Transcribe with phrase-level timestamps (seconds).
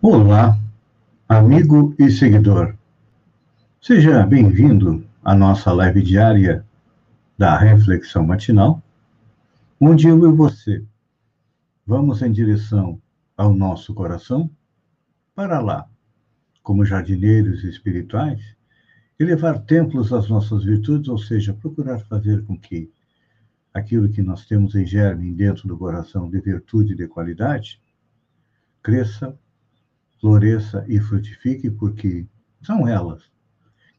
[0.00, 0.56] Olá,
[1.28, 2.76] amigo e seguidor.
[3.82, 6.64] Seja bem-vindo à nossa live diária
[7.36, 8.80] da Reflexão Matinal,
[9.80, 10.84] onde eu e você
[11.84, 13.02] vamos em direção
[13.36, 14.48] ao nosso coração
[15.34, 15.90] para lá,
[16.62, 18.40] como jardineiros espirituais,
[19.18, 22.88] elevar templos às nossas virtudes, ou seja, procurar fazer com que
[23.74, 27.80] aquilo que nós temos em germe dentro do coração de virtude e de qualidade
[28.80, 29.36] cresça,
[30.20, 32.26] floresça e frutifique, porque
[32.62, 33.22] são elas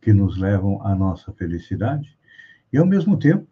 [0.01, 2.17] que nos levam à nossa felicidade
[2.71, 3.47] e, ao mesmo tempo,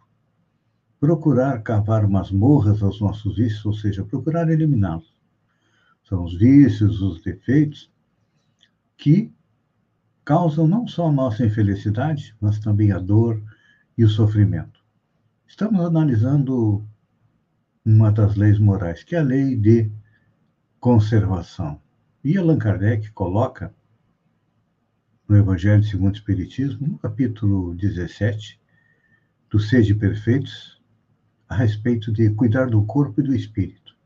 [1.00, 5.14] procurar cavar masmorras aos nossos vícios, ou seja, procurar eliminá-los.
[6.02, 7.90] São os vícios, os defeitos
[8.96, 9.32] que
[10.24, 13.42] causam não só a nossa infelicidade, mas também a dor
[13.96, 14.80] e o sofrimento.
[15.46, 16.84] Estamos analisando
[17.84, 19.90] uma das leis morais, que é a lei de
[20.78, 21.80] conservação.
[22.28, 23.74] E Allan Kardec coloca
[25.26, 28.60] no Evangelho segundo o Espiritismo, no capítulo 17,
[29.48, 30.78] do Sede Perfeitos,
[31.48, 33.96] a respeito de cuidar do corpo e do espírito.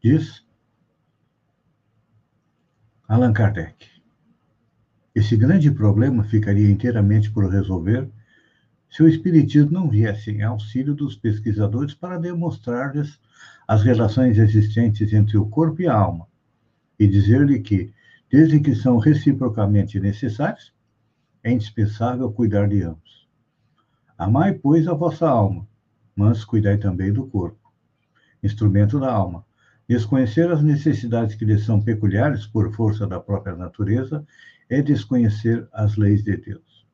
[0.00, 0.46] Diz
[3.08, 3.88] Allan Kardec:
[5.12, 8.08] esse grande problema ficaria inteiramente por resolver
[8.88, 13.20] se o Espiritismo não viesse em auxílio dos pesquisadores para demonstrar-lhes
[13.66, 16.28] as relações existentes entre o corpo e a alma
[16.98, 17.92] e dizer-lhe que,
[18.30, 20.74] desde que são reciprocamente necessários,
[21.42, 23.28] é indispensável cuidar de ambos.
[24.18, 25.68] Amai, pois, a vossa alma,
[26.14, 27.72] mas cuidai também do corpo,
[28.42, 29.44] instrumento da alma.
[29.88, 34.26] Desconhecer as necessidades que lhe são peculiares por força da própria natureza
[34.68, 36.86] é desconhecer as leis de Deus.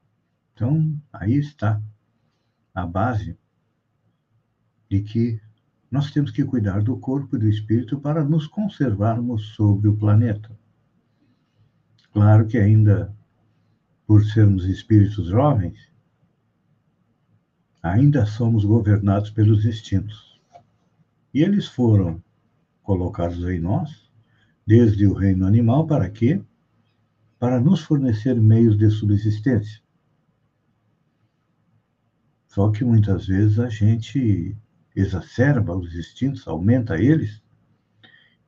[0.53, 1.81] Então, aí está
[2.75, 3.39] a base
[4.91, 5.41] de que
[5.93, 10.51] nós temos que cuidar do corpo e do espírito para nos conservarmos sobre o planeta.
[12.15, 13.15] Claro que ainda,
[14.07, 15.93] por sermos espíritos jovens,
[17.83, 20.41] ainda somos governados pelos instintos.
[21.35, 22.25] E eles foram
[22.83, 24.11] colocados em nós,
[24.67, 26.41] desde o reino animal, para quê?
[27.39, 29.83] Para nos fornecer meios de subsistência.
[32.49, 34.57] Só que muitas vezes a gente
[34.95, 37.43] exacerba os instintos, aumenta eles,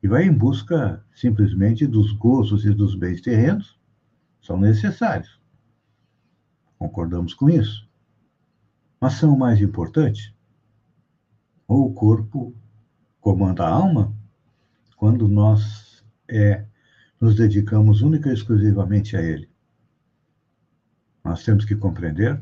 [0.01, 3.79] e vai em busca simplesmente dos gozos e dos bens terrenos,
[4.41, 5.41] são necessários.
[6.77, 7.89] Concordamos com isso.
[9.01, 10.33] Mas são mais importantes?
[11.67, 12.55] Ou o corpo
[13.19, 14.15] comanda a alma?
[14.95, 16.65] Quando nós é,
[17.19, 19.49] nos dedicamos única e exclusivamente a ele.
[21.23, 22.39] Nós temos que compreender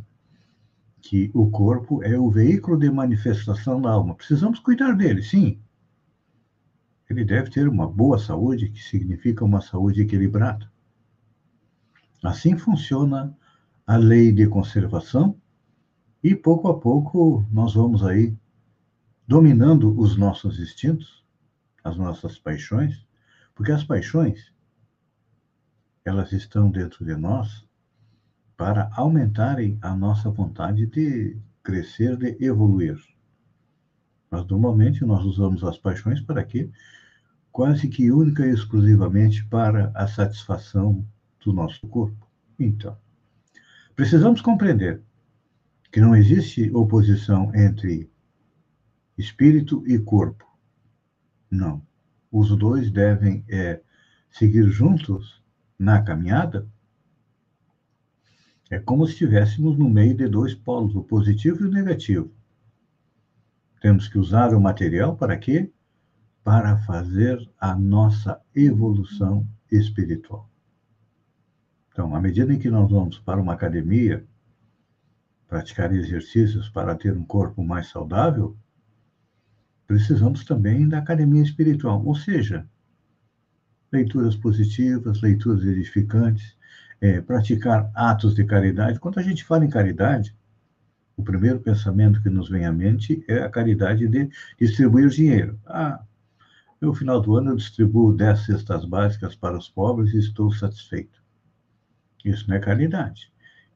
[1.03, 4.15] que o corpo é o veículo de manifestação da alma.
[4.15, 5.59] Precisamos cuidar dele, sim.
[7.09, 10.71] Ele deve ter uma boa saúde, que significa uma saúde equilibrada.
[12.23, 13.37] Assim funciona
[13.85, 15.37] a lei de conservação
[16.23, 18.33] e pouco a pouco nós vamos aí
[19.27, 21.21] dominando os nossos instintos,
[21.83, 23.05] as nossas paixões,
[23.53, 24.53] porque as paixões
[26.05, 27.67] elas estão dentro de nós
[28.57, 32.97] para aumentarem a nossa vontade de crescer, de evoluir.
[34.29, 36.69] Mas normalmente nós usamos as paixões para quê?
[37.51, 41.05] Quase que única e exclusivamente para a satisfação
[41.43, 42.27] do nosso corpo.
[42.59, 42.97] Então,
[43.95, 45.01] precisamos compreender
[45.91, 48.09] que não existe oposição entre
[49.17, 50.45] espírito e corpo.
[51.49, 51.85] Não.
[52.31, 53.79] Os dois devem é,
[54.31, 55.43] seguir juntos
[55.77, 56.67] na caminhada
[58.73, 62.34] é como se estivéssemos no meio de dois polos, o positivo e o negativo.
[63.79, 65.72] Temos que usar o material para quê?
[66.44, 70.50] Para fazer a nossa evolução espiritual.
[71.89, 74.25] Então, à medida em que nós vamos para uma academia,
[75.47, 78.57] praticar exercícios para ter um corpo mais saudável,
[79.86, 82.68] precisamos também da academia espiritual, ou seja,
[83.92, 86.57] leituras positivas, leituras edificantes,
[87.03, 88.97] é, praticar atos de caridade.
[88.97, 90.33] Quando a gente fala em caridade,
[91.17, 95.59] o primeiro pensamento que nos vem à mente é a caridade de distribuir dinheiro.
[95.65, 96.01] Ah,
[96.79, 101.21] no final do ano eu distribuo 10 cestas básicas para os pobres e estou satisfeito.
[102.23, 103.29] Isso não é caridade.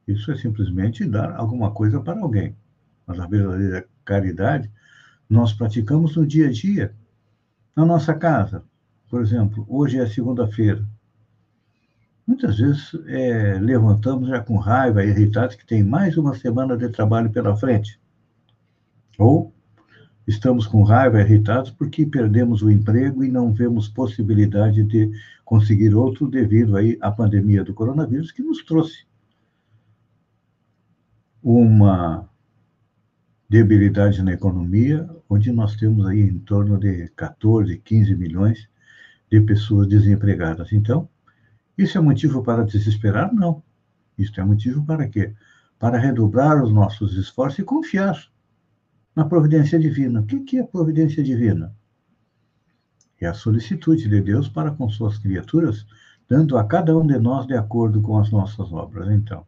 [0.06, 2.56] Isso é simplesmente dar alguma coisa para alguém.
[3.06, 4.70] Mas a verdadeira caridade
[5.28, 6.94] nós praticamos no dia a dia,
[7.76, 8.64] na nossa casa.
[9.10, 10.82] Por exemplo, hoje é segunda-feira.
[12.28, 17.30] Muitas vezes é, levantamos já com raiva, irritados, que tem mais uma semana de trabalho
[17.30, 17.98] pela frente.
[19.18, 19.52] Ou
[20.28, 25.10] Estamos com raiva, irritados, porque perdemos o emprego e não vemos possibilidade de
[25.42, 29.06] conseguir outro devido aí à pandemia do coronavírus, que nos trouxe
[31.42, 32.28] uma
[33.48, 38.68] debilidade na economia, onde nós temos aí em torno de 14, 15 milhões
[39.30, 40.74] de pessoas desempregadas.
[40.74, 41.08] Então,
[41.78, 43.32] isso é motivo para desesperar?
[43.32, 43.62] Não.
[44.18, 45.32] Isso é motivo para quê?
[45.78, 48.20] Para redobrar os nossos esforços e confiar
[49.14, 50.20] na providência divina.
[50.20, 51.72] O que é providência divina?
[53.20, 55.86] É a solicitude de Deus para com suas criaturas,
[56.28, 59.08] dando a cada um de nós de acordo com as nossas obras.
[59.10, 59.46] Então,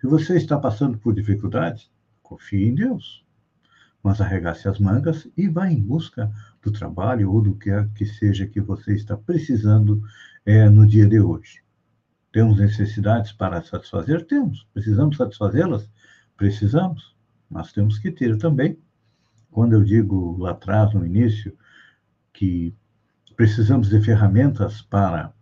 [0.00, 1.90] se você está passando por dificuldades,
[2.22, 3.24] confie em Deus.
[4.02, 6.30] Mas arregace as mangas e vá em busca
[6.62, 10.02] do trabalho ou do que quer que seja que você está precisando
[10.44, 11.62] é, no dia de hoje.
[12.32, 14.26] Temos necessidades para satisfazer?
[14.26, 14.66] Temos.
[14.74, 15.88] Precisamos satisfazê-las?
[16.36, 17.16] Precisamos.
[17.48, 18.78] Mas temos que ter também
[19.54, 21.56] quando eu digo lá atrás, no início,
[22.32, 22.74] que
[23.36, 25.32] precisamos de ferramentas para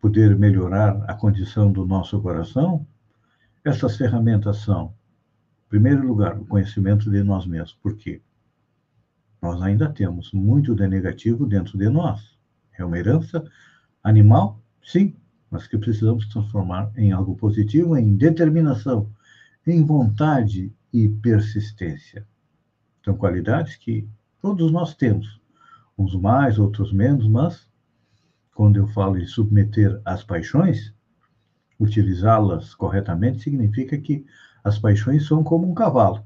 [0.00, 2.84] poder melhorar a condição do nosso coração,
[3.64, 4.92] essas ferramentas são,
[5.66, 7.74] em primeiro lugar, o conhecimento de nós mesmos.
[7.74, 8.20] Por quê?
[9.40, 12.36] Nós ainda temos muito de negativo dentro de nós.
[12.76, 13.44] É uma herança
[14.04, 14.60] animal?
[14.82, 15.16] Sim,
[15.50, 19.10] mas que precisamos transformar em algo positivo, em determinação,
[19.66, 22.26] em vontade e persistência.
[23.04, 24.06] São qualidades que
[24.40, 25.40] todos nós temos,
[25.96, 27.68] uns mais, outros menos, mas
[28.54, 30.94] quando eu falo de submeter às paixões,
[31.80, 34.24] utilizá-las corretamente significa que
[34.62, 36.24] as paixões são como um cavalo,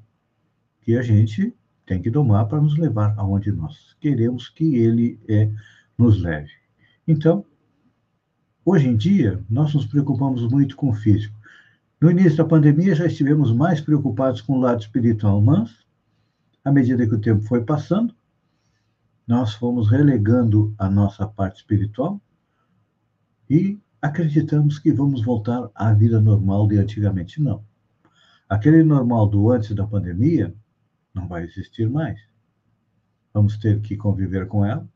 [0.83, 1.55] que a gente
[1.87, 5.51] tem que domar para nos levar aonde nós queremos que ele é,
[5.97, 6.51] nos leve.
[7.07, 7.45] Então,
[8.69, 11.35] hoje em dia, nós nos preocupamos muito com o físico.
[11.99, 15.75] No início da pandemia, já estivemos mais preocupados com o lado espiritual, mas
[16.63, 18.15] à medida que o tempo foi passando,
[19.27, 22.21] nós fomos relegando a nossa parte espiritual
[23.49, 27.41] e acreditamos que vamos voltar à vida normal de antigamente.
[27.41, 27.65] Não.
[28.49, 30.55] Aquele normal do antes da pandemia
[31.15, 32.21] não vai existir mais.
[33.33, 34.87] Vamos ter que conviver com ela,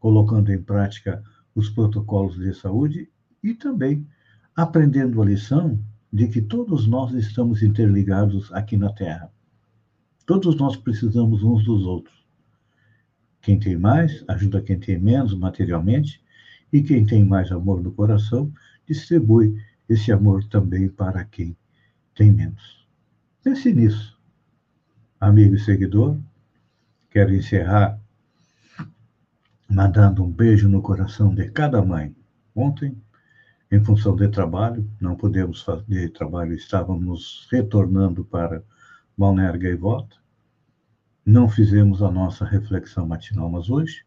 [0.00, 1.22] colocando em prática
[1.54, 3.08] os protocolos de saúde
[3.42, 4.06] e também
[4.54, 5.78] aprendendo a lição
[6.12, 9.30] de que todos nós estamos interligados aqui na Terra.
[10.26, 12.22] Todos nós precisamos uns dos outros.
[13.40, 16.22] Quem tem mais ajuda quem tem menos materialmente,
[16.72, 18.50] e quem tem mais amor no coração
[18.86, 21.56] distribui esse amor também para quem
[22.14, 22.86] tem menos.
[23.42, 24.18] Pense nisso.
[25.20, 26.18] Amigo e seguidor,
[27.10, 28.00] quero encerrar
[29.72, 32.14] mandando um beijo no coração de cada mãe.
[32.54, 32.94] Ontem,
[33.70, 38.62] em função de trabalho, não podemos fazer trabalho, estávamos retornando para
[39.16, 40.14] Balneário Gaivota.
[41.24, 44.04] Não fizemos a nossa reflexão matinal, mas hoje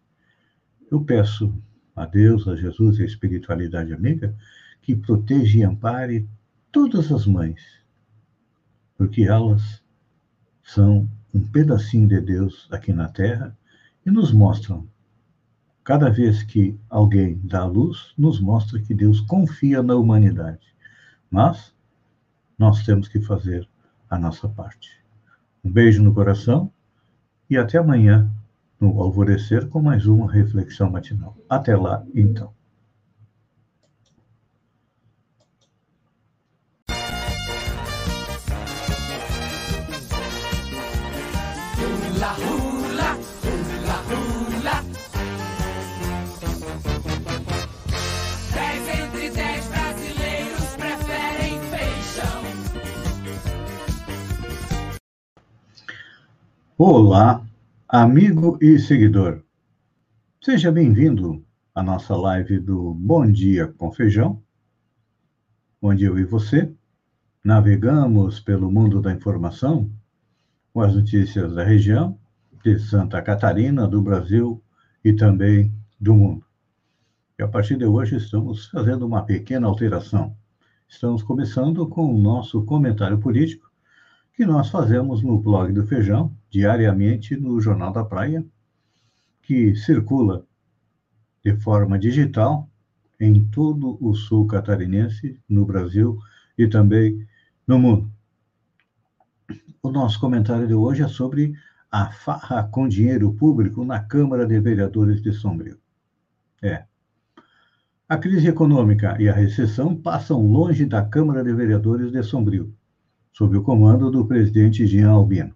[0.91, 1.51] eu peço
[1.95, 4.35] a Deus, a Jesus e a espiritualidade amiga
[4.83, 6.29] que proteja e ampare
[6.71, 7.59] todas as mães,
[8.95, 9.81] porque elas
[10.63, 13.57] são um pedacinho de Deus aqui na Terra
[14.05, 14.87] e nos mostram,
[15.85, 20.75] cada vez que alguém dá luz, nos mostra que Deus confia na humanidade.
[21.29, 21.73] Mas
[22.57, 23.69] nós temos que fazer
[24.09, 24.89] a nossa parte.
[25.63, 26.71] Um beijo no coração
[27.47, 28.29] e até amanhã,
[28.79, 31.37] no alvorecer, com mais uma reflexão matinal.
[31.47, 32.51] Até lá, então.
[56.77, 57.41] Olá,
[57.87, 59.41] amigo e seguidor.
[60.43, 61.41] Seja bem-vindo
[61.73, 64.43] à nossa live do Bom Dia com Feijão,
[65.81, 66.69] onde eu e você
[67.41, 69.89] navegamos pelo mundo da informação
[70.73, 72.19] com as notícias da região,
[72.61, 74.61] de Santa Catarina, do Brasil
[75.01, 76.45] e também do mundo.
[77.39, 80.35] E a partir de hoje estamos fazendo uma pequena alteração.
[80.89, 83.71] Estamos começando com o nosso comentário político
[84.33, 88.45] que nós fazemos no blog do Feijão, diariamente no Jornal da Praia,
[89.41, 90.45] que circula
[91.43, 92.69] de forma digital
[93.19, 96.17] em todo o sul catarinense, no Brasil
[96.57, 97.27] e também
[97.67, 98.09] no mundo.
[99.83, 101.53] O nosso comentário de hoje é sobre
[101.91, 105.77] a farra com dinheiro público na Câmara de Vereadores de Sombrio.
[106.63, 106.85] É.
[108.07, 112.73] A crise econômica e a recessão passam longe da Câmara de Vereadores de Sombrio
[113.33, 115.54] sob o comando do presidente Jean Albino.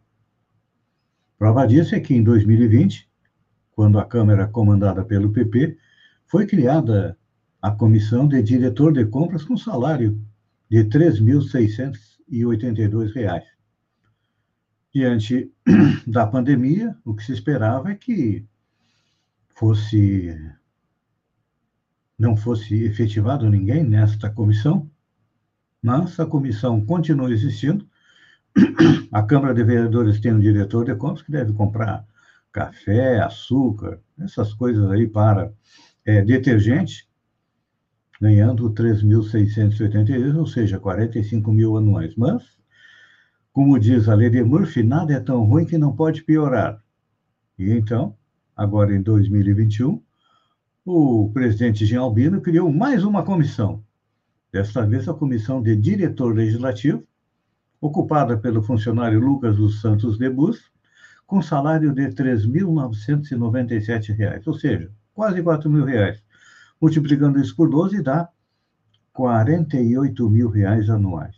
[1.40, 3.10] Prova disso é que em 2020,
[3.72, 5.78] quando a Câmara comandada pelo PP,
[6.26, 7.18] foi criada
[7.62, 10.22] a comissão de diretor de compras com salário
[10.70, 13.44] de R$ 3.682.
[14.94, 15.50] Diante
[16.06, 18.46] da pandemia, o que se esperava é que
[19.48, 20.38] fosse
[22.18, 24.92] não fosse efetivado ninguém nesta comissão,
[25.82, 27.89] mas a comissão continua existindo.
[29.12, 32.06] A Câmara de Vereadores tem um diretor de contas que deve comprar
[32.52, 35.52] café, açúcar, essas coisas aí para
[36.06, 37.08] é, detergente,
[38.20, 42.16] ganhando 3.682, ou seja, 45 mil anuais.
[42.16, 42.44] Mas,
[43.54, 46.84] como diz a de Murphy, nada é tão ruim que não pode piorar.
[47.58, 48.16] E então,
[48.56, 50.02] agora em 2021,
[50.86, 53.84] o presidente Jean Albino criou mais uma comissão,
[54.52, 57.04] desta vez a comissão de diretor legislativo,
[57.82, 60.72] ocupada pelo funcionário Lucas dos Santos Debus,
[61.26, 66.22] com salário de R$ 3.997, ou seja, quase 4 mil reais.
[66.82, 68.28] Multiplicando isso por 12 dá
[69.14, 71.36] 48 mil reais anuais.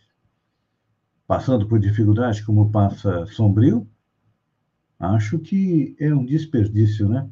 [1.27, 3.87] Passando por dificuldade como passa Sombrio,
[4.99, 7.27] acho que é um desperdício, né?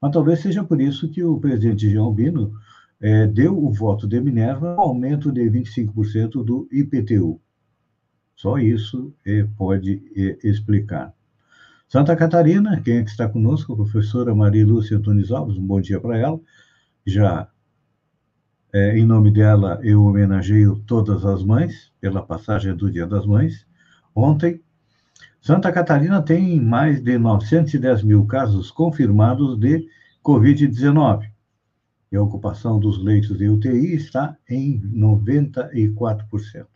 [0.00, 2.52] Mas talvez seja por isso que o presidente Jean Albino
[3.00, 7.40] é, deu o voto de Minerva um aumento de 25% do IPTU.
[8.36, 9.14] Só isso
[9.56, 11.12] pode é, explicar.
[11.88, 13.72] Santa Catarina, quem é que está conosco?
[13.72, 16.38] A professora Maria Lúcia Antunes Alves, um bom dia para ela.
[17.06, 17.48] Já
[18.72, 23.66] é, em nome dela, eu homenageio todas as mães pela passagem do Dia das Mães.
[24.14, 24.60] Ontem,
[25.40, 29.88] Santa Catarina tem mais de 910 mil casos confirmados de
[30.22, 31.30] Covid-19.
[32.12, 36.75] E a ocupação dos leitos de UTI está em 94%.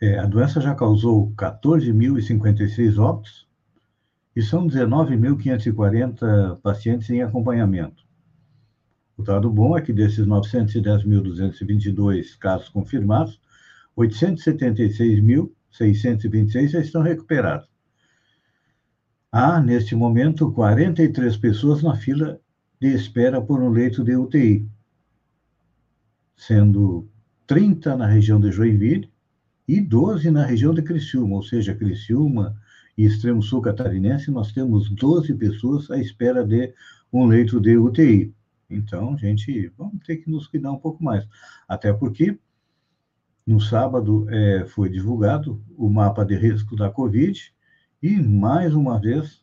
[0.00, 3.46] É, a doença já causou 14.056 óbitos
[4.34, 8.02] e são 19.540 pacientes em acompanhamento.
[9.16, 13.40] O dado bom é que desses 910.222 casos confirmados,
[13.96, 17.68] 876.000 626 já estão recuperados.
[19.30, 22.40] Há, neste momento, 43 pessoas na fila
[22.80, 24.68] de espera por um leito de UTI,
[26.36, 27.08] sendo
[27.46, 29.10] 30 na região de Joinville
[29.68, 32.56] e 12 na região de Criciúma, ou seja, Criciúma
[32.96, 36.72] e extremo sul catarinense, nós temos 12 pessoas à espera de
[37.12, 38.34] um leito de UTI.
[38.70, 41.28] Então, gente, vamos ter que nos cuidar um pouco mais.
[41.68, 42.38] Até porque
[43.46, 47.54] no sábado é, foi divulgado o mapa de risco da Covid
[48.02, 49.42] e, mais uma vez,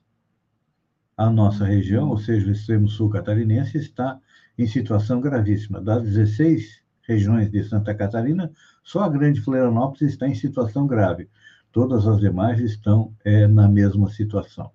[1.15, 4.19] a nossa região, ou seja, o extremo sul catarinense, está
[4.57, 5.79] em situação gravíssima.
[5.79, 8.51] Das 16 regiões de Santa Catarina,
[8.83, 11.29] só a Grande Florianópolis está em situação grave.
[11.71, 14.71] Todas as demais estão é, na mesma situação.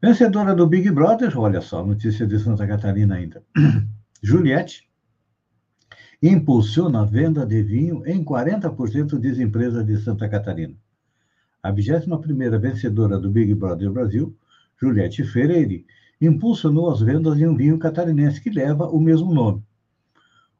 [0.00, 3.42] Vencedora do Big Brother, olha só, notícia de Santa Catarina ainda.
[4.22, 4.90] Juliette
[6.20, 10.74] impulsiona a venda de vinho em 40% das empresas de Santa Catarina.
[11.62, 14.36] A 21ª vencedora do Big Brother Brasil,
[14.80, 15.86] Juliette Freire,
[16.20, 19.62] impulsionou as vendas de um vinho catarinense que leva o mesmo nome.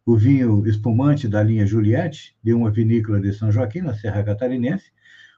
[0.05, 4.91] O vinho espumante da linha Juliette, de uma vinícola de São Joaquim, na Serra Catarinense,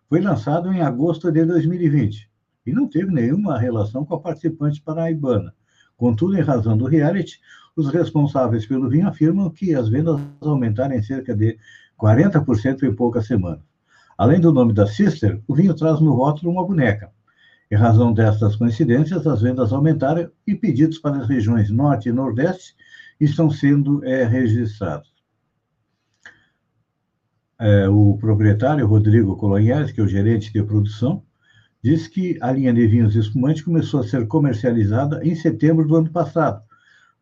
[0.08, 2.30] foi lançado em agosto de 2020
[2.64, 5.54] e não teve nenhuma relação com a participante paraibana.
[5.98, 7.40] Contudo, em razão do reality,
[7.76, 11.58] os responsáveis pelo vinho afirmam que as vendas aumentaram em cerca de
[12.00, 13.60] 40% em poucas semanas.
[14.16, 17.12] Além do nome da Sister, o vinho traz no rótulo uma boneca.
[17.70, 22.74] Em razão destas coincidências, as vendas aumentaram e pedidos para as regiões Norte e Nordeste
[23.20, 25.12] estão sendo é, registrados.
[27.58, 31.22] É, o proprietário, Rodrigo Colonhales, que é o gerente de produção,
[31.82, 36.10] diz que a linha de vinhos espumante começou a ser comercializada em setembro do ano
[36.10, 36.62] passado,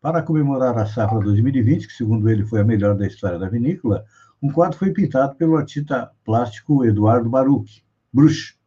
[0.01, 4.03] para comemorar a safra 2020, que segundo ele foi a melhor da história da vinícola,
[4.41, 7.81] um quadro foi pintado pelo artista plástico Eduardo Baruch,
[8.11, 8.57] Bruch.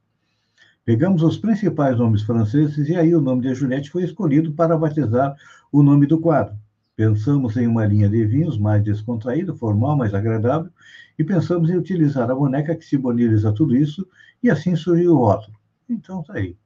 [0.84, 5.36] Pegamos os principais nomes franceses e aí o nome de Juliette foi escolhido para batizar
[5.70, 6.56] o nome do quadro.
[6.96, 10.70] Pensamos em uma linha de vinhos mais descontraída, formal, mais agradável,
[11.18, 14.08] e pensamos em utilizar a boneca que simboliza tudo isso,
[14.42, 15.56] e assim surgiu o rótulo.
[15.88, 16.56] Então, tá aí.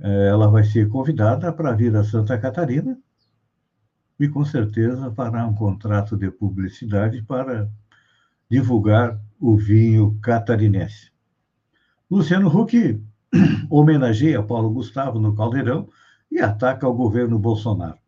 [0.00, 2.98] É, ela vai ser convidada para vir a Santa Catarina
[4.18, 7.70] e com certeza fará um contrato de publicidade para
[8.50, 11.10] divulgar o vinho catarinense.
[12.10, 13.02] Luciano Huck
[13.70, 15.88] homenageia Paulo Gustavo no Caldeirão
[16.30, 17.98] e ataca o governo Bolsonaro.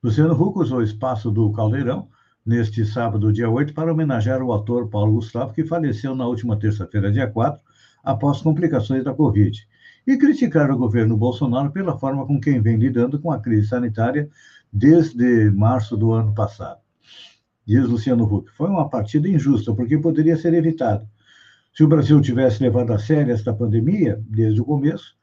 [0.00, 2.08] Luciano Huck usou o espaço do Caldeirão
[2.46, 7.10] neste sábado, dia 8, para homenagear o ator Paulo Gustavo, que faleceu na última terça-feira,
[7.10, 7.60] dia 4,
[8.04, 9.66] após complicações da Covid.
[10.06, 14.30] E criticar o governo Bolsonaro pela forma com quem vem lidando com a crise sanitária
[14.72, 16.78] desde março do ano passado.
[17.66, 21.08] Diz Luciano Huck, foi uma partida injusta, porque poderia ser evitado.
[21.74, 25.16] Se o Brasil tivesse levado a sério esta pandemia desde o começo,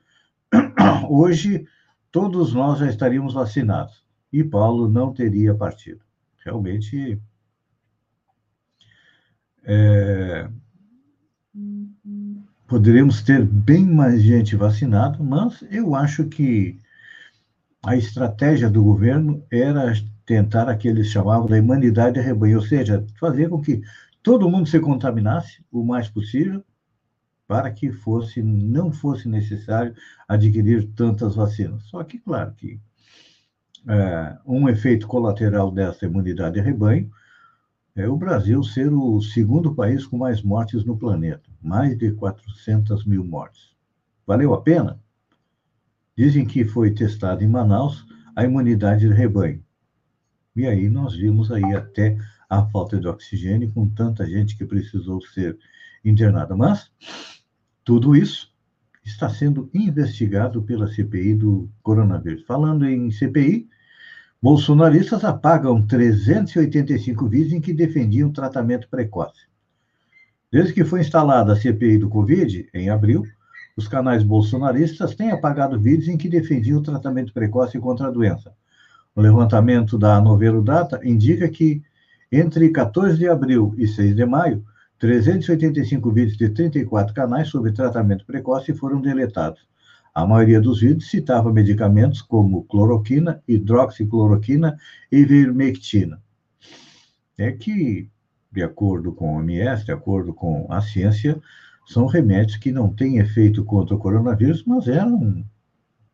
[1.09, 1.65] hoje
[2.11, 4.04] todos nós já estaríamos vacinados
[4.35, 6.01] e Paulo não teria partido.
[6.43, 7.17] Realmente.
[9.63, 10.49] É,
[12.67, 16.77] poderíamos ter bem mais gente vacinada, mas eu acho que
[17.83, 19.93] a estratégia do governo era
[20.25, 23.81] tentar aquilo que chamavam da imunidade de rebanho, ou seja, fazer com que
[24.21, 26.61] todo mundo se contaminasse o mais possível
[27.47, 29.95] para que fosse não fosse necessário
[30.27, 31.83] adquirir tantas vacinas.
[31.83, 32.79] Só que, claro, que
[33.87, 37.09] é, um efeito colateral dessa imunidade de rebanho
[37.95, 43.05] é o Brasil ser o segundo país com mais mortes no planeta, mais de 400
[43.05, 43.73] mil mortes.
[44.27, 44.99] Valeu a pena?
[46.17, 49.63] Dizem que foi testado em Manaus a imunidade de rebanho.
[50.55, 52.17] E aí nós vimos aí até
[52.49, 55.57] a falta de oxigênio com tanta gente que precisou ser
[56.03, 56.55] internada.
[56.55, 56.91] Mas
[57.83, 58.53] tudo isso
[59.03, 62.43] está sendo investigado pela CPI do coronavírus.
[62.45, 63.69] Falando em CPI,
[64.41, 69.47] bolsonaristas apagam 385 vídeos em que defendiam tratamento precoce.
[70.51, 73.23] Desde que foi instalada a CPI do Covid, em abril,
[73.75, 78.53] os canais bolsonaristas têm apagado vídeos em que defendiam tratamento precoce contra a doença.
[79.15, 81.81] O levantamento da Novelo Data indica que,
[82.31, 84.63] entre 14 de abril e 6 de maio,
[84.99, 89.67] 385 vídeos de 34 canais sobre tratamento precoce foram deletados.
[90.15, 94.77] A maioria dos vídeos citava medicamentos como cloroquina, hidroxicloroquina
[95.11, 96.21] e ivermectina.
[97.37, 98.09] É que,
[98.49, 101.37] de acordo com o OMS, de acordo com a ciência,
[101.85, 105.45] são remédios que não têm efeito contra o coronavírus, mas eram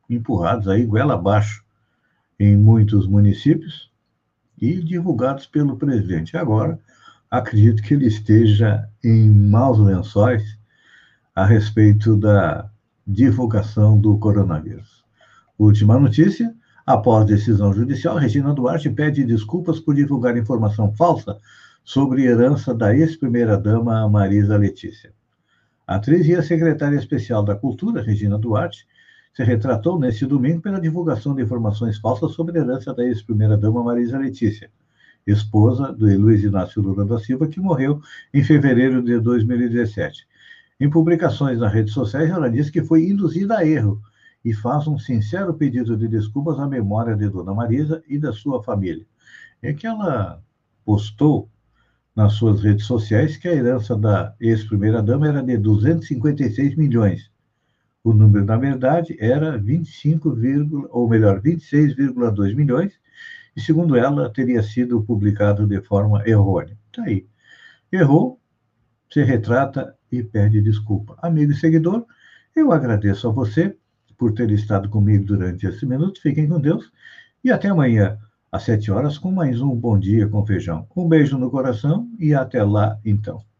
[0.10, 1.64] empurrados aí goela abaixo
[2.40, 3.92] em muitos municípios
[4.60, 6.36] e divulgados pelo presidente.
[6.36, 6.80] Agora,
[7.30, 10.58] acredito que ele esteja em maus lençóis
[11.36, 12.71] a respeito da
[13.06, 15.04] divulgação do coronavírus.
[15.58, 16.54] Última notícia:
[16.86, 21.38] após decisão judicial, Regina Duarte pede desculpas por divulgar informação falsa
[21.84, 25.14] sobre herança da ex-primeira-dama Marisa Letícia.
[25.88, 28.88] A atriz e a secretária especial da Cultura, Regina Duarte,
[29.34, 34.18] se retratou neste domingo pela divulgação de informações falsas sobre a herança da ex-primeira-dama Marisa
[34.18, 34.70] Letícia,
[35.26, 38.02] esposa de Luiz Inácio Lula da Silva, que morreu
[38.34, 40.28] em fevereiro de 2017.
[40.82, 44.02] Em publicações nas redes sociais, ela diz que foi induzida a erro
[44.44, 48.64] e faz um sincero pedido de desculpas à memória de Dona Marisa e da sua
[48.64, 49.06] família.
[49.62, 50.42] É que ela
[50.84, 51.48] postou
[52.16, 57.30] nas suas redes sociais que a herança da ex-primeira-dama era de 256 milhões.
[58.04, 60.36] O número, na verdade, era 25,
[60.90, 62.92] ou melhor, 26,2 milhões,
[63.56, 66.76] e segundo ela, teria sido publicado de forma errônea.
[66.88, 67.28] Está aí.
[67.92, 68.40] Errou,
[69.12, 71.18] se retrata e pede desculpa.
[71.22, 72.06] Amigo e seguidor,
[72.56, 73.76] eu agradeço a você
[74.18, 76.22] por ter estado comigo durante esse minuto.
[76.22, 76.92] Fiquem com Deus
[77.44, 78.18] e até amanhã
[78.52, 80.88] às sete horas com mais um Bom Dia com Feijão.
[80.96, 83.51] Um beijo no coração e até lá então.